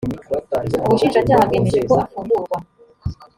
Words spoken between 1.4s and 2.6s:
bwemeje ko afungurwa.